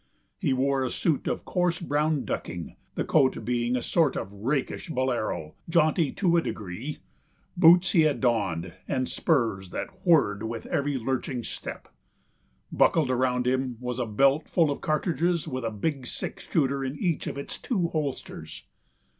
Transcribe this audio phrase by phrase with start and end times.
[0.39, 4.89] He wore a suit of coarse brown ducking, the coat being a sort of rakish
[4.89, 6.97] bolero, jaunty to a degree.
[7.55, 11.87] Boots he had donned, and spurs that whirred with every lurching step.
[12.71, 16.97] Buckled around him was a belt full of cartridges with a big six shooter in
[16.97, 18.63] each of its two holsters.